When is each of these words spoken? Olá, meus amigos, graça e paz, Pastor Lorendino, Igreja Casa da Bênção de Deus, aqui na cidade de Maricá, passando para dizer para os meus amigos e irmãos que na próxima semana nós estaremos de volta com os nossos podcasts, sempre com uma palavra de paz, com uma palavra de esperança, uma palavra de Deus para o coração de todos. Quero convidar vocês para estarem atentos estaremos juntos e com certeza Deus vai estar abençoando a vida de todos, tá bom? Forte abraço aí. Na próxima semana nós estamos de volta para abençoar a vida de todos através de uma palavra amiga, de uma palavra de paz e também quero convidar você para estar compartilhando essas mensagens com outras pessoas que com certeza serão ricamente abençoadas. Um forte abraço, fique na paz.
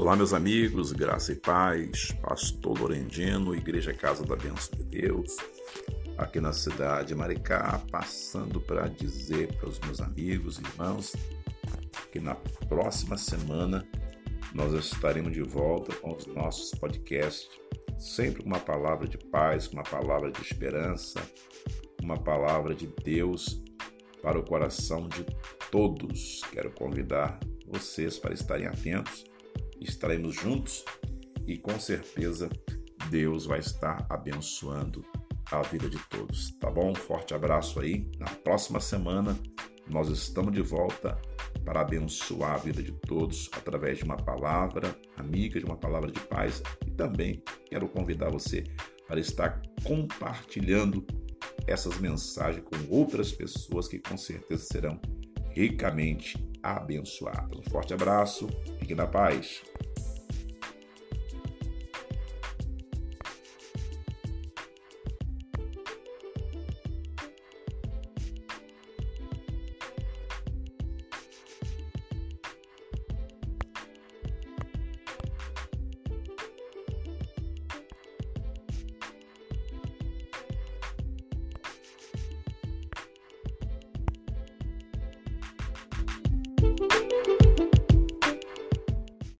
Olá, 0.00 0.16
meus 0.16 0.32
amigos, 0.32 0.92
graça 0.92 1.30
e 1.30 1.36
paz, 1.36 2.10
Pastor 2.22 2.80
Lorendino, 2.80 3.54
Igreja 3.54 3.92
Casa 3.92 4.24
da 4.24 4.34
Bênção 4.34 4.78
de 4.78 4.82
Deus, 4.82 5.36
aqui 6.16 6.40
na 6.40 6.54
cidade 6.54 7.08
de 7.08 7.14
Maricá, 7.14 7.82
passando 7.92 8.62
para 8.62 8.88
dizer 8.88 9.54
para 9.58 9.68
os 9.68 9.78
meus 9.80 10.00
amigos 10.00 10.58
e 10.58 10.62
irmãos 10.62 11.14
que 12.10 12.18
na 12.18 12.34
próxima 12.34 13.18
semana 13.18 13.86
nós 14.54 14.72
estaremos 14.72 15.34
de 15.34 15.42
volta 15.42 15.94
com 15.96 16.16
os 16.16 16.24
nossos 16.28 16.70
podcasts, 16.70 17.50
sempre 17.98 18.42
com 18.42 18.48
uma 18.48 18.58
palavra 18.58 19.06
de 19.06 19.18
paz, 19.18 19.68
com 19.68 19.74
uma 19.74 19.84
palavra 19.84 20.32
de 20.32 20.40
esperança, 20.40 21.20
uma 22.02 22.16
palavra 22.16 22.74
de 22.74 22.86
Deus 23.04 23.62
para 24.22 24.38
o 24.38 24.42
coração 24.42 25.06
de 25.08 25.26
todos. 25.70 26.40
Quero 26.50 26.70
convidar 26.70 27.38
vocês 27.66 28.18
para 28.18 28.32
estarem 28.32 28.66
atentos 28.66 29.29
estaremos 29.80 30.34
juntos 30.34 30.84
e 31.46 31.56
com 31.58 31.78
certeza 31.78 32.48
Deus 33.10 33.46
vai 33.46 33.58
estar 33.58 34.06
abençoando 34.08 35.04
a 35.50 35.62
vida 35.62 35.88
de 35.88 35.98
todos, 36.08 36.52
tá 36.58 36.70
bom? 36.70 36.94
Forte 36.94 37.34
abraço 37.34 37.80
aí. 37.80 38.08
Na 38.18 38.28
próxima 38.28 38.78
semana 38.80 39.36
nós 39.88 40.08
estamos 40.08 40.52
de 40.52 40.62
volta 40.62 41.20
para 41.64 41.80
abençoar 41.80 42.52
a 42.52 42.58
vida 42.58 42.82
de 42.82 42.92
todos 42.92 43.50
através 43.52 43.98
de 43.98 44.04
uma 44.04 44.16
palavra 44.16 44.96
amiga, 45.16 45.58
de 45.58 45.66
uma 45.66 45.76
palavra 45.76 46.10
de 46.10 46.20
paz 46.20 46.62
e 46.86 46.90
também 46.90 47.42
quero 47.66 47.88
convidar 47.88 48.30
você 48.30 48.64
para 49.08 49.18
estar 49.18 49.60
compartilhando 49.82 51.04
essas 51.66 51.98
mensagens 51.98 52.64
com 52.64 52.94
outras 52.94 53.32
pessoas 53.32 53.88
que 53.88 53.98
com 53.98 54.16
certeza 54.16 54.64
serão 54.64 55.00
ricamente 55.50 56.38
abençoadas. 56.62 57.58
Um 57.58 57.70
forte 57.70 57.92
abraço, 57.92 58.48
fique 58.78 58.94
na 58.94 59.06
paz. 59.06 59.62